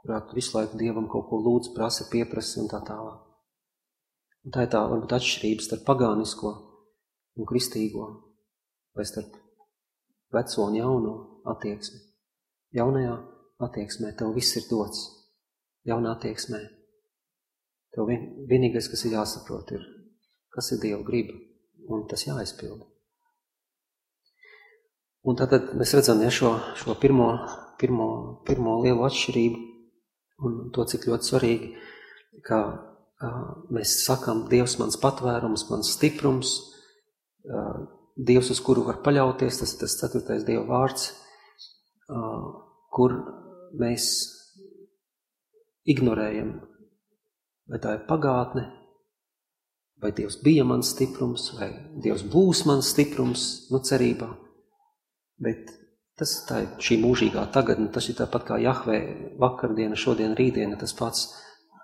kurā 0.00 0.20
tu 0.26 0.36
visu 0.38 0.56
laiku 0.56 0.78
Dievam 0.80 1.08
kaut 1.10 1.28
ko 1.28 1.40
lūdz, 1.44 1.74
prasa, 1.76 2.08
pieprasa 2.12 2.62
un 2.62 2.70
tā 2.72 2.80
tālāk. 2.86 3.20
Un 4.44 4.54
tā 4.54 4.64
ir 4.64 4.72
tā 4.72 4.80
varbūt 4.88 5.12
atšķirības 5.12 5.68
starp 5.68 5.84
pagānisko 5.88 6.52
un 7.36 7.48
kristīgo, 7.48 8.06
vai 8.96 9.04
starp 9.04 9.36
veco 10.32 10.66
un 10.66 10.78
jauno 10.78 11.14
attieksmi. 11.52 12.00
Jaunajā 12.76 13.16
attieksmē 13.66 14.14
tev 14.16 14.32
viss 14.36 14.56
ir 14.56 14.68
dots. 14.70 15.02
Jaunā 15.88 16.14
attieksmē 16.16 16.60
tev 17.94 18.08
vien, 18.08 18.28
vienīgais, 18.48 18.88
kas 18.88 19.04
ir 19.04 19.16
jāsaprot, 19.18 19.72
ir, 19.76 19.84
kas 20.54 20.72
ir 20.72 20.80
Dieva 20.80 21.02
griba, 21.04 21.34
un 21.90 22.06
tas 22.08 22.24
jāizpilda. 22.24 22.86
Un 25.28 25.36
tātad 25.36 25.74
mēs 25.76 25.92
redzam 25.98 26.22
ja, 26.24 26.30
šo, 26.32 26.54
šo 26.80 26.94
pirmo, 27.00 27.32
pirmo, 27.80 28.06
pirmo 28.46 28.78
lielu 28.80 29.04
atšķirību 29.04 29.69
un 30.46 30.60
to, 30.74 30.86
cik 30.88 31.06
ļoti 31.10 31.30
svarīgi, 31.30 31.70
uh, 31.74 32.78
mēs 33.74 33.98
sakam, 34.06 34.46
Dievs 34.50 34.78
mans 34.80 34.98
patvērums, 35.00 35.66
mans 35.70 35.92
stiprums, 35.96 36.56
Dievs, 38.20 38.50
uz 38.52 38.60
kuru 38.60 38.84
var 38.84 39.00
paļauties, 39.04 39.60
tas 39.60 39.72
ir 39.74 39.80
tas 39.80 39.96
ceturtais 39.96 40.44
Dieva 40.44 40.66
vārds, 40.68 41.06
kur 42.92 43.14
mēs 43.80 44.08
ignorējam, 45.88 46.52
vai 47.70 47.80
tā 47.80 47.94
ir 47.96 48.04
pagātne, 48.08 48.66
vai 50.02 50.12
Dievs 50.16 50.40
bija 50.44 50.66
mans 50.68 50.92
stiprums, 50.94 51.50
vai 51.56 51.70
Dievs 52.02 52.24
būs 52.28 52.64
mans 52.68 52.92
stiprums, 52.92 53.46
nu 53.72 53.80
cerībā. 53.84 54.28
Bet 55.40 55.72
tas 56.20 56.34
tā 56.48 56.62
ir 56.64 56.72
šī 56.84 57.00
mūžīgā 57.00 57.46
tagadne, 57.54 57.88
tas 57.92 58.10
ir 58.12 58.18
tāpat 58.20 58.46
kā 58.50 58.58
Jahvē 58.60 58.98
vakardiena, 59.40 59.96
šodien, 59.98 60.36
rītdiena, 60.38 60.76
tas 60.80 60.92
pats, 60.96 61.30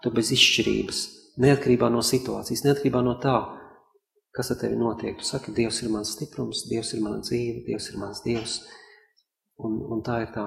tu 0.04 0.12
bez 0.14 0.30
izšķirības, 0.36 1.04
neatkarībā 1.42 1.88
no 1.92 2.02
situācijas, 2.04 2.64
neatkarībā 2.66 3.00
no 3.04 3.16
tā, 3.22 3.36
kas 4.36 4.52
ar 4.52 4.60
tevi 4.60 4.76
notiek. 4.76 5.16
Tu 5.18 5.24
saki, 5.24 5.54
Dievs 5.56 5.80
ir 5.82 5.92
mans 5.92 6.12
stiprums, 6.16 6.66
Dievs 6.70 6.92
ir 6.94 7.02
mana 7.04 7.22
dzīve, 7.24 7.64
Dievs 7.66 7.88
ir 7.92 8.00
mans 8.02 8.20
Dievs. 8.24 8.58
Un, 9.64 9.78
un 9.96 10.02
tā 10.04 10.20
ir 10.26 10.32
tā, 10.34 10.44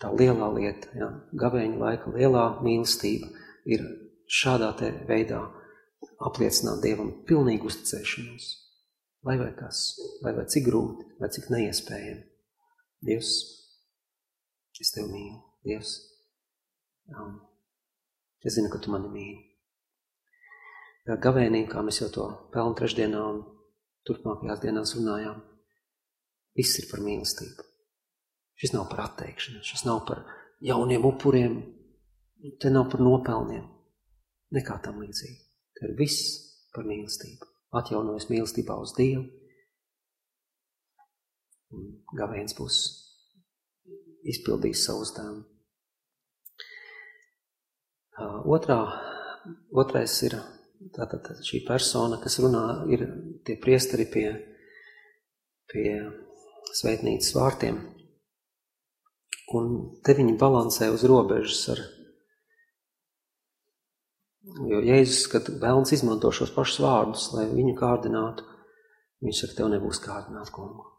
tā 0.00 0.10
lielā 0.14 0.48
lieta, 0.54 0.88
ja? 0.96 1.10
gavēņa 1.36 1.82
laika 1.82 2.14
lielā 2.14 2.46
mīlestība 2.64 3.28
ir 3.68 3.84
šādā 4.24 4.72
te 4.80 4.88
veidā 5.08 5.42
apliecināt 6.24 6.80
Dievam 6.84 7.12
pilnīgu 7.28 7.68
uzticēšanos. 7.68 8.48
Lai 9.28 9.36
vai 9.36 9.50
kas, 9.58 9.98
lai 10.24 10.32
vai 10.36 10.46
cik 10.48 10.64
grūti, 10.70 11.04
vai 11.20 11.28
cik 11.34 11.50
neiespējami. 11.52 12.27
Dievs, 13.04 13.34
es 14.80 14.90
tevi 14.94 15.10
mīlu. 15.12 15.38
Dievs, 15.66 15.92
um, 17.14 17.36
es 18.42 18.56
zinu, 18.56 18.70
ka 18.72 18.80
tu 18.82 18.90
mani 18.94 19.10
mīli. 19.12 19.44
Gavēnī, 21.08 21.62
kā 21.70 21.80
mēs 21.84 22.02
jau 22.02 22.10
to 22.12 22.26
pelnu 22.52 22.76
trešdienā 22.76 23.20
un 23.30 23.40
turpmākajās 24.08 24.60
dienās 24.60 24.92
runājām, 24.98 25.38
viss 26.58 26.78
ir 26.82 26.88
par 26.90 27.00
mīlestību. 27.04 27.64
Šis 28.58 28.74
nav 28.74 28.88
par 28.90 29.06
atteikšanu, 29.06 29.62
šis 29.64 29.86
nav 29.86 30.02
par 30.08 30.24
jauniem 30.64 31.06
upuriem, 31.08 31.58
te 32.60 32.70
nav 32.74 32.90
par 32.92 33.00
nopelniem, 33.04 33.64
nekā 34.58 34.80
tam 34.84 35.00
līdzīgi. 35.04 35.38
Te 35.78 35.86
ir 35.86 35.96
viss 35.98 36.34
par 36.74 36.88
mīlestību. 36.88 37.46
Atjaunojas 37.78 38.28
mīlestībā 38.32 38.76
uz 38.82 38.94
Dievu, 38.98 39.24
un 41.74 41.88
gavēns 42.18 42.56
būs 42.58 42.78
izpildījis 44.28 44.84
savu 44.88 45.04
uzdevumu. 45.04 45.44
Otrā, 48.50 48.78
otrais 49.70 50.14
ir 50.26 50.34
tātad 50.94 51.28
šī 51.46 51.62
persona, 51.66 52.18
kas 52.22 52.40
runā, 52.42 52.64
ir 52.90 53.04
tie 53.46 53.54
priesteri 53.60 54.08
pie, 54.10 54.26
pie 55.70 55.92
svētnīcas 56.80 57.30
vārtiem. 57.36 57.78
Un 59.58 59.70
te 60.04 60.16
viņi 60.18 60.34
balansē 60.40 60.90
uz 60.92 61.06
robežas 61.08 61.62
ar, 61.72 61.80
jo 64.68 64.82
Jēzus, 64.84 65.24
kad 65.32 65.48
vēlns 65.62 65.94
izmanto 65.96 66.32
šos 66.34 66.52
pašus 66.56 66.82
vārdus, 66.84 67.30
lai 67.36 67.46
viņu 67.52 67.78
kārdinātu, 67.78 68.44
viņš 69.24 69.44
saka, 69.44 69.60
tev 69.62 69.72
nebūs 69.72 70.02
kārdināt 70.04 70.52
kungu. 70.52 70.97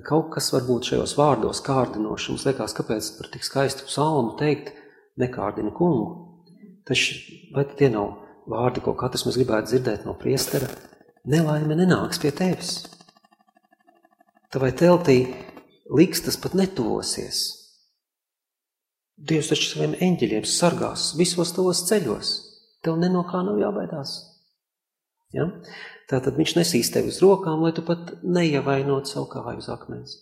Kaut 0.00 0.30
kas 0.32 0.48
varbūt 0.54 0.88
šajos 0.88 1.12
vārdos 1.18 1.60
kārdinoši. 1.66 2.32
Mums 2.32 2.46
liekas, 2.48 2.72
kāpēc 2.78 3.10
par 3.18 3.28
tik 3.34 3.44
skaistu 3.44 3.84
psalmu 3.90 4.38
teikt 4.40 4.72
nekārdina 5.20 5.72
kungu. 5.76 6.40
Taču 6.88 7.18
vai 7.52 7.66
tie 7.76 7.90
nav 7.92 8.14
vārdi, 8.48 8.80
ko 8.80 8.96
katrs 8.96 9.26
mēs 9.26 9.36
gribētu 9.36 9.68
dzirdēt 9.68 10.06
no 10.08 10.16
priestera? 10.16 10.70
Nelaime 11.28 11.76
nenāks 11.76 12.22
pie 12.22 12.32
tevis. 12.34 12.72
Tavai 14.52 14.72
teltī 14.72 15.18
likstas 15.92 16.40
pat 16.40 16.56
netuvosies. 16.56 17.44
Dievs 19.20 19.52
taču 19.52 19.74
saviem 19.74 19.94
eņģeļiem 20.00 20.48
sargās 20.48 21.12
visos 21.20 21.52
tavos 21.52 21.84
ceļos. 21.86 22.34
Tev 22.82 22.96
nenokā 22.98 23.36
kā 23.36 23.44
nav 23.46 23.60
jābaidās. 23.60 24.31
Ja? 25.32 25.48
Tātad 26.10 26.36
viņš 26.36 26.56
nesīs 26.58 26.92
tevi 26.92 27.12
uz 27.12 27.22
rokām, 27.24 27.62
lai 27.64 27.72
tu 27.76 27.84
pat 27.86 28.14
neievainot 28.22 29.08
savu 29.08 29.30
kāju 29.32 29.62
uz 29.62 29.68
akmens. 29.72 30.18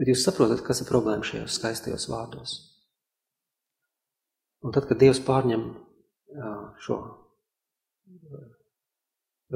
Bet 0.00 0.08
jūs 0.08 0.24
saprotat, 0.24 0.62
kas 0.64 0.80
ir 0.80 0.88
problēma 0.88 1.26
šajos 1.26 1.58
skaistajos 1.60 2.08
vārdos. 2.08 2.56
Un 4.64 4.72
tad, 4.72 4.86
kad 4.88 5.00
Dievs 5.00 5.20
pārņem 5.24 5.66
šo 6.80 6.96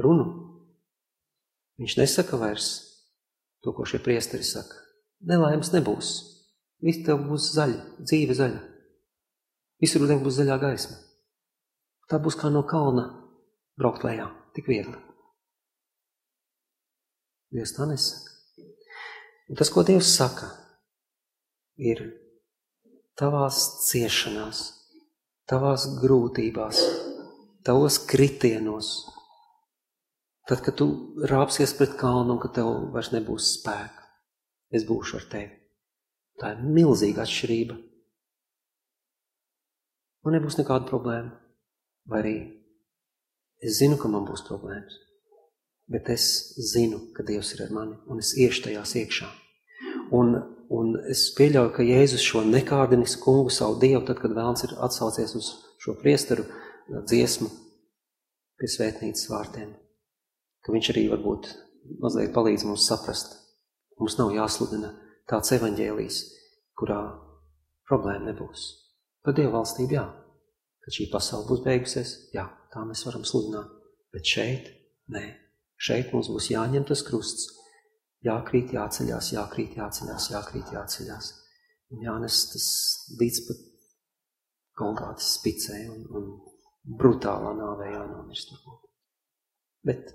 runu, 0.01 0.27
viņš 1.81 1.97
nesaka 1.97 2.37
vairs 2.41 2.69
to, 3.65 3.73
ko 3.73 3.87
šie 3.89 4.01
priesteri 4.05 4.45
saka. 4.45 4.77
Nelaimes 5.25 5.71
nebūs. 5.73 6.13
Viss 6.85 7.01
tev 7.05 7.23
būs 7.25 7.49
zaļa, 7.55 7.81
dzīve 8.05 8.37
zaļa. 8.37 8.61
Visur 9.81 10.05
ūdeni 10.05 10.21
būs 10.21 10.37
zaļā 10.37 10.57
gaisma. 10.61 10.99
Tā 12.11 12.19
būs 12.21 12.37
kā 12.37 12.51
no 12.53 12.61
kalna 12.69 13.07
braukt 13.79 14.05
lejā, 14.07 14.29
tik 14.55 14.69
viegli. 14.71 14.97
Dievs 17.55 17.75
tā 17.75 17.87
nesaka. 17.87 18.33
Un 19.49 19.59
tas, 19.59 19.69
ko 19.69 19.83
Dievs 19.85 20.09
saka, 20.17 20.47
ir 21.77 22.01
tavās 23.19 23.59
ciešanās, 23.85 24.63
tavās 25.49 25.85
grūtībās, 26.01 26.81
tavos 27.65 27.99
kritienos, 28.09 28.95
tad, 30.49 30.63
kad 30.65 30.75
tu 30.81 30.89
rāpsies 31.29 31.75
pret 31.77 31.93
kalnu 31.99 32.35
un 32.35 32.41
ka 32.41 32.51
tev 32.57 32.71
vairs 32.95 33.13
nebūs 33.13 33.53
spēka, 33.59 34.09
es 34.73 34.87
būšu 34.87 35.21
ar 35.21 35.29
tevi. 35.31 35.53
Tā 36.41 36.51
ir 36.55 36.65
milzīga 36.65 37.23
atšķirība. 37.23 37.77
Man 40.25 40.35
nebūs 40.35 40.57
nekāda 40.59 40.89
problēma. 40.89 41.31
Vai 42.09 42.19
arī 42.21 42.35
es 43.63 43.79
zinu, 43.79 43.97
ka 44.01 44.11
man 44.11 44.25
būs 44.27 44.45
problēmas. 44.47 44.99
Bet 45.91 46.09
es 46.09 46.25
zinu, 46.73 46.99
ka 47.13 47.23
Dievs 47.23 47.53
ir 47.53 47.65
ar 47.67 47.73
mani 47.73 47.97
un 48.09 48.21
es 48.21 48.33
iešu 48.41 48.65
tajās 48.65 48.95
iekšā. 49.01 49.27
Un, 50.17 50.33
un 50.73 50.95
es 51.11 51.27
pieļauju, 51.37 51.71
ka 51.75 51.85
Jēzus 51.85 52.25
šo 52.25 52.41
nekārdinis 52.47 53.17
kungu 53.21 53.53
savu 53.53 53.77
Dievu, 53.81 54.01
tad, 54.07 54.19
kad 54.21 54.33
vēlns 54.33 54.65
ir 54.65 54.75
atsaucies 54.85 55.35
uz 55.37 55.51
šo 55.81 55.95
priesteru 56.01 56.47
dziesmu 56.89 57.49
pie 58.59 58.69
svētnīcas 58.71 59.29
vārtiem, 59.29 59.73
ka 60.65 60.73
viņš 60.73 60.91
arī 60.93 61.07
varbūt 61.11 61.51
mazliet 62.01 62.33
palīdz 62.33 62.65
mums 62.69 62.87
saprast. 62.89 63.37
Mums 63.99 64.17
nav 64.19 64.33
jāsludina 64.35 64.91
tāds 65.29 65.53
evaņģēlijs, 65.55 66.19
kurā 66.77 66.99
problēma 67.87 68.31
nebūs. 68.31 68.65
Par 69.23 69.37
Dievu 69.37 69.55
valstību 69.55 69.95
jā. 69.97 70.05
Kad 70.85 70.93
šī 70.93 71.07
pasaule 71.09 71.47
būs 71.49 71.63
beigusies, 71.65 72.11
jā, 72.35 72.43
tā 72.75 72.83
mēs 72.87 73.05
varam 73.07 73.23
sludināt. 73.27 73.71
Bet 74.13 74.27
šeit, 74.27 74.67
nē, 75.11 75.23
šeit 75.79 76.11
mums 76.13 76.29
būs 76.31 76.51
jāņem 76.51 76.87
tas 76.87 77.03
krusts. 77.07 77.53
Jākrīt, 78.25 78.73
jāceļās, 78.73 79.31
jākrīt, 79.35 79.75
jāceļās, 79.79 80.29
jākrīt, 80.33 80.73
jāceļās. 80.73 81.31
Un 81.93 82.01
jānes 82.01 82.39
tas 82.51 82.67
līdz 83.19 83.41
pat 83.47 83.63
Golgātas 84.75 85.35
spicē 85.37 85.77
un, 85.93 86.01
un 86.17 86.95
brutālā 86.99 87.53
nāvē 87.55 87.91
jānomirst. 87.93 88.55
Bet 89.85 90.09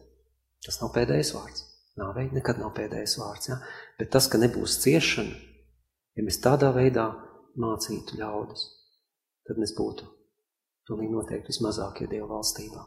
tas 0.66 0.80
nav 0.82 0.92
pēdējais 0.96 1.32
vārds. 1.36 1.66
Nāvei 2.00 2.26
nekad 2.34 2.60
nav 2.60 2.74
pēdējais 2.76 3.16
vārds. 3.20 3.52
Ja? 3.52 3.60
Bet 3.98 4.10
tas, 4.12 4.28
ka 4.30 4.40
nebūs 4.42 4.80
ciešana, 4.82 5.36
ja 6.18 6.26
mēs 6.26 6.42
tādā 6.42 6.74
veidā 6.76 7.08
mācītu 7.60 8.18
ļaudis, 8.20 8.66
tad 9.48 9.60
mēs 9.62 9.76
būtu 9.78 10.08
pilnīgi 10.90 11.14
noteikti 11.14 11.54
vismazākie 11.54 12.10
Dieva 12.10 12.26
valstībā, 12.34 12.84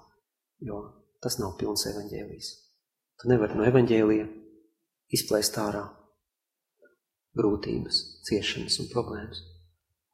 jo 0.68 0.84
tas 1.24 1.40
nav 1.40 1.56
pilns 1.60 1.88
evaņģēlijs. 1.88 2.54
Tu 3.22 3.32
nevari 3.32 3.56
no 3.56 3.66
evaņģēlija 3.70 4.28
izplēst 5.16 5.60
ārā 5.64 5.86
grūtības, 7.40 8.00
ciešanas 8.28 8.80
un 8.84 8.90
problēmas. 8.92 9.42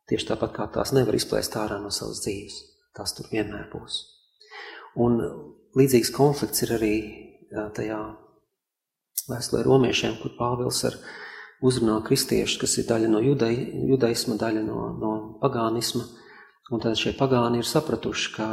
Tieši 0.09 0.31
tāpat 0.31 0.53
kā 0.55 0.67
tās 0.73 0.93
nevar 0.95 1.17
izplēst 1.17 1.57
ārā 1.59 1.79
no 1.81 1.91
savas 1.93 2.21
dzīves, 2.23 2.59
tās 2.97 3.13
tur 3.17 3.27
vienmēr 3.33 3.67
būs. 3.73 3.99
Un 5.01 5.19
līdzīgs 5.77 6.13
konflikts 6.15 6.63
ir 6.65 6.75
arī 6.77 6.93
tajā 7.77 7.99
vēstulē 9.29 9.63
romiešiem, 9.65 10.17
kur 10.21 10.33
Pāvils 10.37 10.81
ar 10.89 10.97
uzrunā 11.65 11.99
kristiešus, 12.07 12.57
kas 12.61 12.77
ir 12.79 12.87
daļa 12.89 13.11
no 13.11 13.21
judai, 13.23 13.53
judaisma, 13.91 14.37
daļa 14.39 14.63
no, 14.65 14.85
no 15.01 15.13
pagānisma. 15.43 16.05
Un 16.69 16.81
tad 16.83 16.97
šie 17.01 17.15
pagāni 17.17 17.63
ir 17.63 17.67
sapratuši, 17.67 18.31
ka 18.35 18.47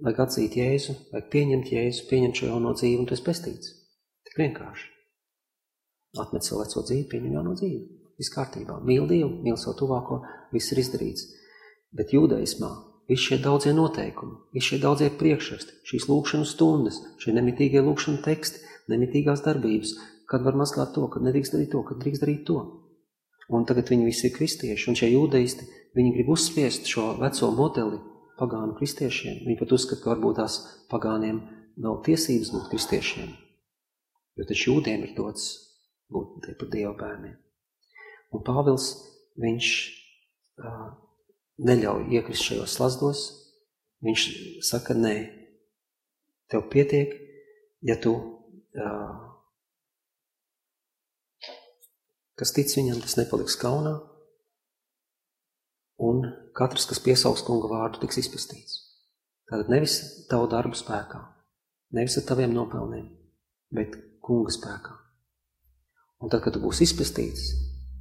vajag 0.00 0.22
atzīt 0.24 0.56
Jēzu, 0.56 0.94
vajag 1.12 1.26
pieņemt 1.32 1.72
Jēzu, 1.74 2.06
pieņemt 2.08 2.40
šo 2.40 2.52
jauno 2.52 2.72
dzīvi, 2.76 3.02
un 3.02 3.08
tas 3.10 3.20
pestīts. 3.24 3.74
Tik 4.28 4.38
vienkārši. 4.40 4.86
Atmet 6.20 6.46
savu 6.46 6.62
veco 6.62 6.84
dzīvi, 6.86 7.08
pieņem 7.10 7.34
jauno 7.36 7.52
dzīvi. 7.58 7.82
Viss 8.20 8.32
kārtībā. 8.32 8.80
Mīl 8.84 9.04
Dievu, 9.08 9.30
mīl 9.44 9.58
savu 9.60 9.76
tuvāko, 9.82 10.22
viss 10.54 10.72
ir 10.72 10.80
izdarīts. 10.82 11.28
Bet 11.96 12.14
judaismā 12.16 12.70
visi 13.10 13.26
šie 13.26 13.38
daudzie 13.44 13.72
noteikumi, 13.76 14.36
visi 14.54 14.72
šie 14.72 14.80
daudzie 14.82 15.10
priekšraksti, 15.20 15.80
šīs 15.90 16.06
lūkšanu 16.08 16.46
stundas, 16.46 17.00
šie 17.22 17.34
nemitīgie 17.36 17.82
lūkšanu 17.84 18.22
teksti, 18.24 18.62
nemitīgās 18.92 19.42
darbības, 19.44 19.96
kad 20.30 20.44
var 20.46 20.58
mazgāt 20.58 20.94
to, 20.94 21.08
kad 21.10 21.24
nedrīkst 21.26 21.56
darīt 21.56 21.72
to, 21.74 21.82
kad 21.86 21.98
drīkst 22.02 22.22
darīt 22.24 22.44
to. 22.46 22.60
Un 23.50 23.66
tagad 23.66 23.90
viņi 23.90 24.06
visi 24.06 24.28
ir 24.28 24.34
kristieši, 24.36 24.88
un 24.90 24.98
šie 24.98 25.10
jūdeisti, 25.10 25.66
viņi 25.96 26.14
grib 26.14 26.30
uzspiest 26.30 26.86
šo 26.90 27.16
veco 27.18 27.50
modeli 27.56 27.98
pagānu 28.38 28.76
kristiešiem. 28.78 29.42
Viņi 29.46 29.58
pat 29.58 29.74
uzskata, 29.74 30.04
ka 30.04 30.12
varbūt 30.14 30.38
tās 30.38 30.58
pagāniem 30.92 31.40
nav 31.80 32.00
tiesības 32.06 32.52
būt 32.54 32.70
kristiešiem, 32.72 33.32
jo 34.38 34.46
taču 34.48 34.74
jūdiem 34.74 35.04
ir 35.06 35.14
dots 35.16 35.50
būt 36.10 36.40
tie 36.46 36.54
par 36.58 36.70
Dieva 36.72 36.94
bērniem. 36.98 37.36
Un 38.34 38.44
Pāvils, 38.46 38.92
viņš 39.40 39.70
uh, 40.62 40.90
neļauj 41.66 42.06
iekrist 42.14 42.46
šajos 42.46 42.76
slazdos, 42.76 43.24
viņš 44.06 44.26
saka, 44.66 44.94
nē, 44.94 45.14
tev 46.50 46.68
pietiek, 46.70 47.16
ja 47.86 47.98
tu 48.00 48.14
uh, 48.14 49.10
kas 52.40 52.54
tic 52.56 52.72
viņam, 52.72 53.02
tas 53.04 53.18
nepaliks 53.20 53.58
kaunā, 53.60 53.98
un 56.00 56.22
katrs, 56.56 56.88
kas 56.88 57.02
piesaugs 57.04 57.44
kunga 57.44 57.68
vārdu, 57.70 58.00
tiks 58.02 58.22
izpestīts. 58.24 58.78
Tātad 59.50 59.70
nevis 59.72 59.98
tavu 60.30 60.48
darbu 60.50 60.78
spēkā, 60.78 61.20
nevis 61.96 62.16
ar 62.20 62.26
taviem 62.30 62.54
nopelniem, 62.54 63.08
bet 63.74 63.98
kunga 64.24 64.52
spēkā. 64.54 64.96
Un 66.20 66.32
tad, 66.32 66.42
kad 66.44 66.54
tu 66.54 66.62
būsi 66.62 66.86
izpestīts, 66.86 67.50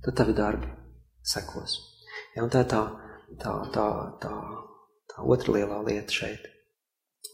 tad 0.05 0.17
tavi 0.19 0.35
darbi 0.37 0.69
sekos. 1.25 1.77
Ja, 2.35 2.45
tā 2.51 2.63
ir 2.63 2.69
tā, 2.71 2.81
tā, 3.41 3.53
tā, 3.73 3.87
tā, 4.21 4.33
tā 5.11 5.25
otra 5.25 5.55
lielā 5.55 5.79
lieta 5.87 6.13
šeit. 6.13 6.47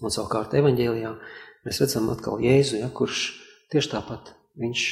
Un 0.01 0.13
savukārt 0.13 0.55
evaņģēlijā 0.57 1.11
mēs 1.65 1.81
redzam 1.81 2.09
atkal 2.13 2.41
Jēzu, 2.43 2.79
ja, 2.81 2.89
kurš 2.93 3.27
tieši 3.73 3.91
tāpat 3.93 4.33
viņš 4.59 4.85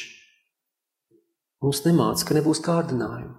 Mums 1.63 1.79
nemāca, 1.85 2.25
ka 2.27 2.35
nebūs 2.35 2.59
kārdinājumu. 2.63 3.37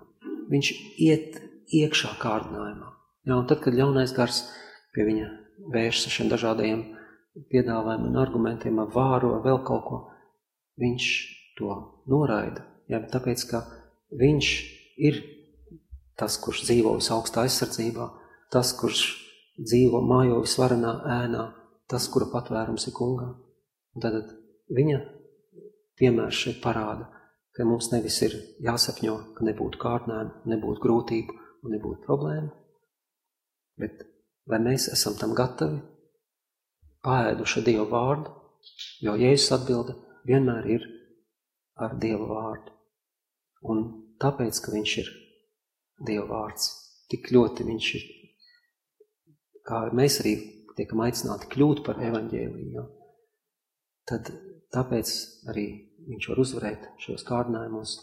Viņš 0.48 0.68
iet 1.04 1.38
iekšā 1.76 2.14
kārdinājumā. 2.22 2.90
Jā, 3.28 3.38
tad, 3.48 3.60
kad 3.64 3.76
ļaunais 3.76 4.14
gars 4.16 4.42
pie 4.94 5.04
viņa 5.08 5.28
vēršas 5.74 6.08
ar 6.08 6.14
šiem 6.16 6.30
dažādajiem 6.32 6.82
piedāvājumiem 7.52 8.10
un 8.10 8.20
argumentiem, 8.20 8.80
ar 8.80 8.92
vāru, 8.94 9.34
ar 9.36 9.44
vēl 9.44 9.60
kaut 9.66 9.84
ko, 9.88 10.00
viņš 10.80 11.08
to 11.58 11.76
noraida. 12.10 12.64
Jā, 12.88 13.00
tāpēc, 13.12 13.44
ka 13.50 13.62
viņš 14.20 14.50
ir 15.08 15.20
tas, 16.20 16.36
kurš 16.40 16.64
dzīvo 16.68 16.94
visaugstā 17.00 17.44
aizsardzībā, 17.44 18.08
tas, 18.54 18.72
kurš 18.78 19.04
dzīvo 19.58 20.00
mājo 20.04 20.40
visvarenā 20.44 20.94
ēnā, 21.20 21.48
tas, 21.90 22.06
kura 22.12 22.30
patvērums 22.32 22.88
ir 22.88 22.96
kungā. 22.96 23.28
Un 23.94 24.04
tad 24.04 24.32
viņa 24.74 25.00
piemērs 26.00 26.40
šeit 26.46 26.60
parāda, 26.64 27.08
ka 27.54 27.66
mums 27.68 27.90
nevis 27.92 28.20
ir 28.26 28.36
jāsapņo, 28.66 29.14
ka 29.36 29.46
nebūtu 29.46 29.80
kārtnēm, 29.82 30.32
nebūtu 30.50 30.82
grūtību 30.82 31.36
un 31.64 31.76
nebūtu 31.76 32.02
problēmu, 32.06 32.50
bet 33.80 34.06
vai 34.50 34.60
mēs 34.62 34.88
esam 34.92 35.16
tam 35.20 35.34
gatavi, 35.38 35.80
pāēduši 37.04 37.64
Dievu 37.68 37.86
vārdu, 37.92 38.32
jo 39.04 39.14
Jēzus 39.20 39.52
atbilda 39.58 39.96
vienmēr 40.28 40.70
ir 40.76 40.88
ar 41.76 41.96
Dievu 42.00 42.28
vārdu. 42.32 42.72
Un 43.70 43.84
tāpēc, 44.20 44.60
ka 44.60 44.72
viņš 44.74 44.96
ir 45.02 45.12
Dieva 46.04 46.26
vārds, 46.28 46.68
tik 47.12 47.30
ļoti 47.32 47.64
viņš 47.68 47.88
ir, 47.98 48.04
kā 49.64 49.84
mēs 49.94 50.18
arī 50.24 50.34
tiekam 50.76 51.04
aicināti 51.04 51.48
kļūt 51.54 51.84
par 51.86 52.00
evaņģēliju, 52.02 52.84
tad 54.10 54.32
tāpēc 54.74 55.12
arī 55.52 55.66
viņš 56.08 56.28
var 56.30 56.42
uzvarēt 56.42 56.88
šajos 57.04 57.24
kārdinājumos 57.28 57.94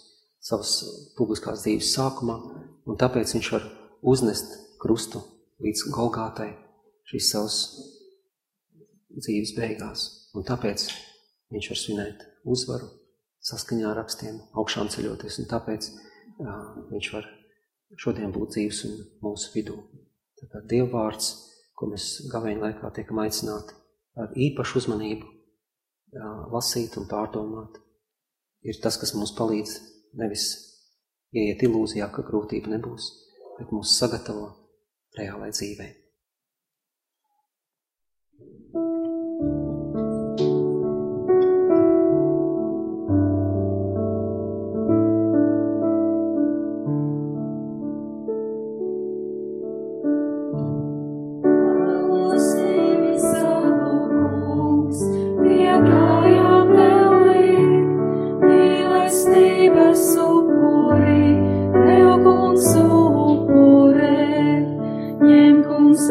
savas 0.42 0.74
uh, 0.86 0.96
publiskās 1.18 1.66
dzīves 1.66 1.94
sākumā, 1.96 2.38
un 2.90 3.00
tāpēc 3.00 3.36
viņš 3.38 3.52
var 3.56 3.68
uznest 4.14 4.58
krustu 4.82 5.22
līdz 5.62 5.86
Golgātai 5.94 6.50
šīs 7.12 7.30
savas 7.34 7.58
dzīves 9.12 9.54
beigās. 9.58 10.08
Un 10.38 10.48
tāpēc 10.48 10.88
viņš 11.52 11.70
var 11.74 11.80
svinēt 11.80 12.26
uzvaru 12.48 12.88
saskaņā 13.46 13.90
ar 13.90 14.00
rakstiem, 14.00 14.40
augšām 14.58 14.90
ceļoties, 14.94 15.42
un 15.42 15.50
tāpēc 15.52 15.90
uh, 15.92 16.88
viņš 16.92 17.12
var 17.16 17.28
šodien 18.00 18.34
būt 18.34 18.56
dzīves 18.56 18.84
un 18.88 18.98
mūsu 19.26 19.52
vidū. 19.56 19.78
Tātad 20.42 20.66
Dievvārds, 20.72 21.32
ko 21.78 21.92
mēs 21.92 22.08
gavēņa 22.32 22.66
laikā 22.66 22.92
tiekam 22.96 23.22
aicināti 23.24 23.78
ar 24.22 24.34
īpašu 24.48 24.82
uzmanību 24.82 25.28
uh, 25.28 26.48
lasīt 26.54 26.98
un 27.02 27.10
pārdomāt, 27.12 27.82
ir 28.68 28.82
tas, 28.84 29.00
kas 29.02 29.16
mums 29.18 29.34
palīdz 29.38 29.78
nevis 30.22 30.46
ieiet 31.32 31.64
ilūzijā, 31.68 32.12
ka 32.14 32.26
grūtība 32.28 32.76
nebūs, 32.76 33.10
bet 33.58 33.74
mūs 33.74 33.98
sagatavo 33.98 34.48
reālai 35.18 35.52
dzīvei. 35.56 35.98
thank 38.74 38.86
you 38.86 38.91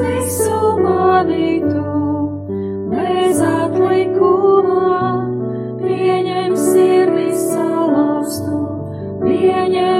visu 0.01 0.59
mani 0.81 1.61
tu, 1.69 1.87
bez 2.91 3.41
atlikumā, 3.45 4.99
pieņem 5.85 6.59
sirdis 6.67 7.49
salaustu, 7.53 8.61
pieņem. 9.25 10.00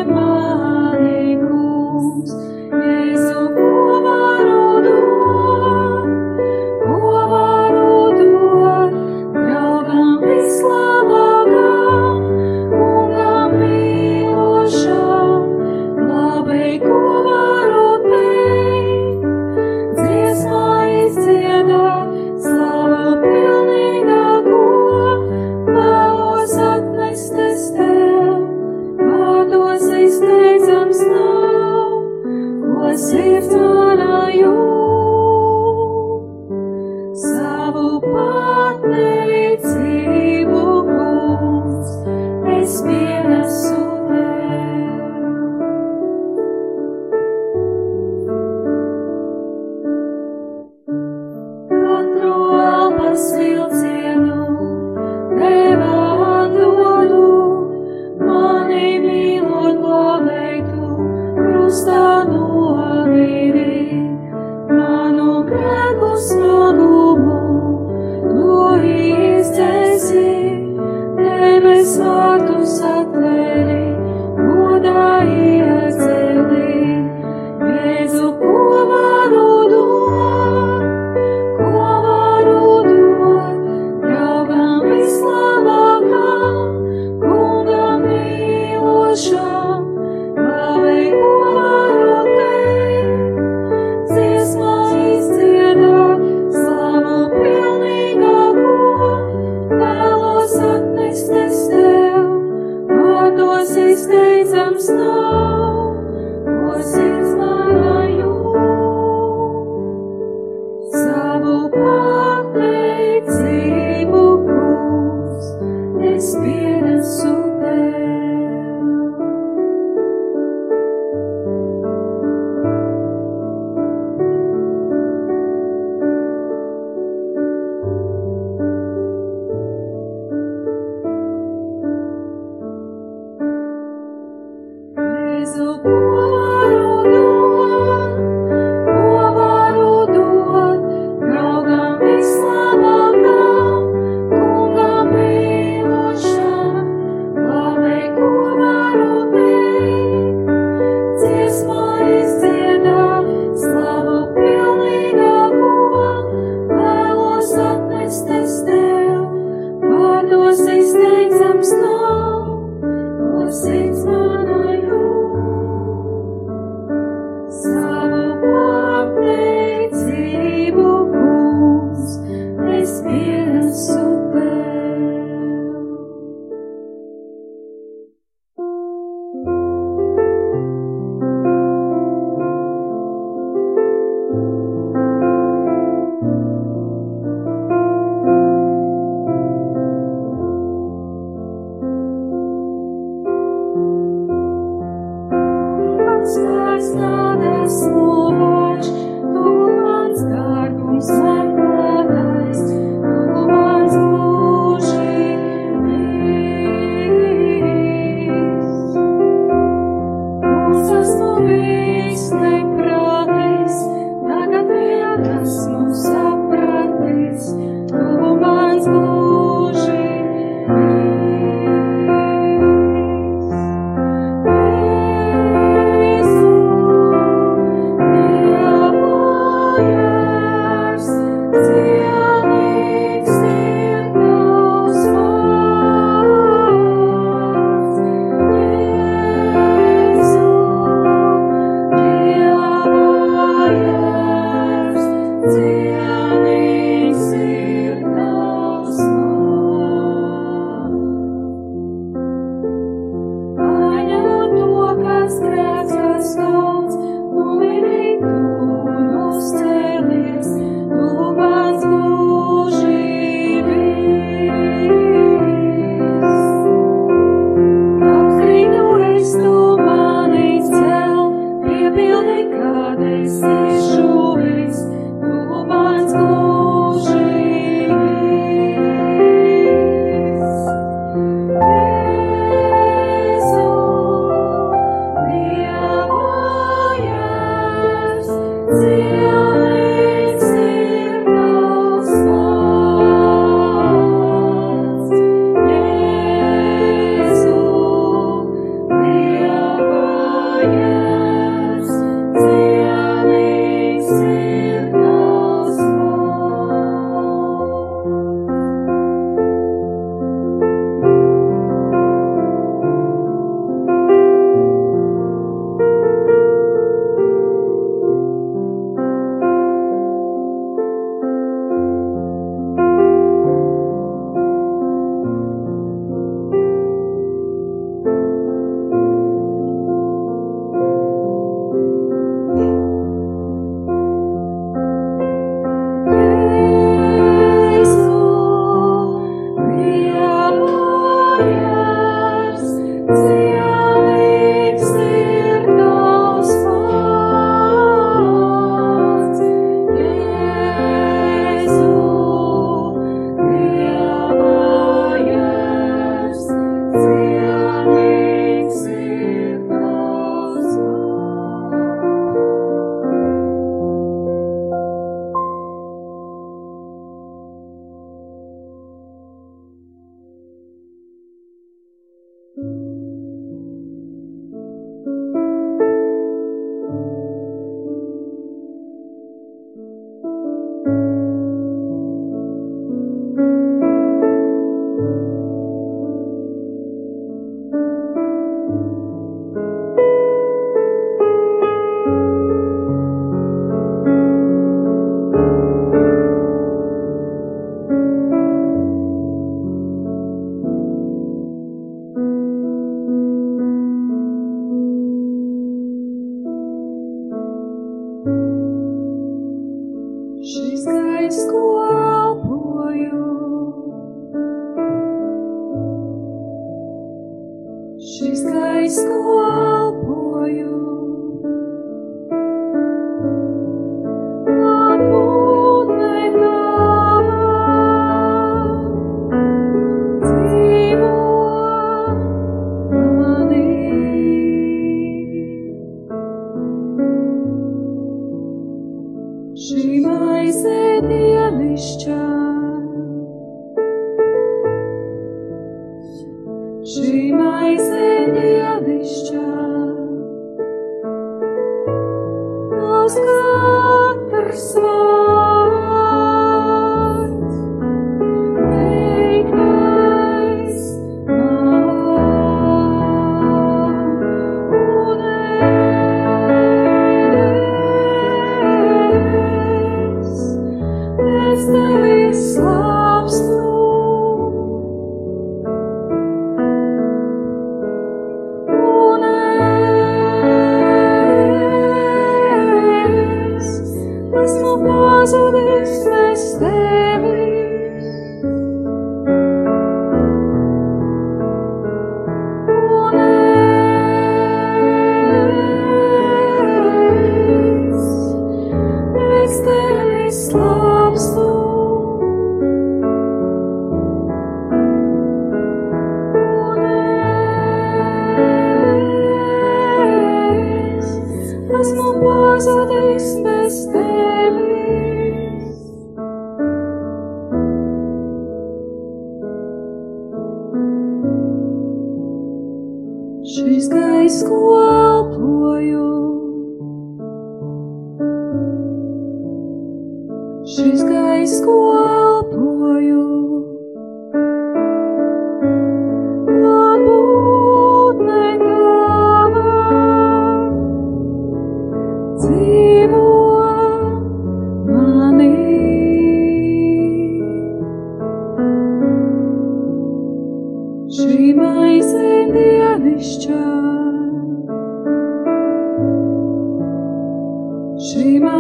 pesado 71.81 72.67
satélite. 72.67 73.50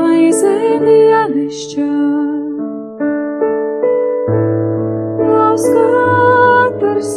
Šī 0.00 0.06
maize 0.06 0.52
dievišķā, 0.80 1.88
tavs 5.18 5.66
katrs 5.74 7.12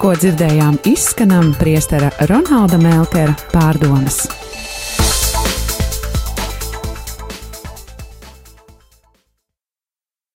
ko 0.00 0.14
dzirdējām, 0.16 0.78
izskanam 0.88 1.52
priestera 1.60 2.08
Ronalda 2.30 2.80
Melkera 2.80 3.36
pārdomas. 3.52 4.39